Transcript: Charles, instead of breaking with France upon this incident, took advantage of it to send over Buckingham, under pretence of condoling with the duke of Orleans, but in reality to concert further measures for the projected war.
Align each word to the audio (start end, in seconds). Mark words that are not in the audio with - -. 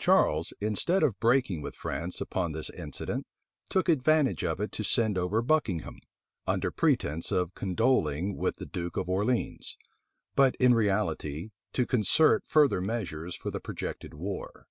Charles, 0.00 0.52
instead 0.60 1.04
of 1.04 1.20
breaking 1.20 1.62
with 1.62 1.76
France 1.76 2.20
upon 2.20 2.50
this 2.50 2.70
incident, 2.70 3.24
took 3.68 3.88
advantage 3.88 4.42
of 4.42 4.58
it 4.58 4.72
to 4.72 4.82
send 4.82 5.16
over 5.16 5.40
Buckingham, 5.42 6.00
under 6.44 6.72
pretence 6.72 7.30
of 7.30 7.54
condoling 7.54 8.36
with 8.36 8.56
the 8.56 8.66
duke 8.66 8.96
of 8.96 9.08
Orleans, 9.08 9.76
but 10.34 10.56
in 10.56 10.74
reality 10.74 11.52
to 11.74 11.86
concert 11.86 12.48
further 12.48 12.80
measures 12.80 13.36
for 13.36 13.52
the 13.52 13.60
projected 13.60 14.12
war. 14.12 14.66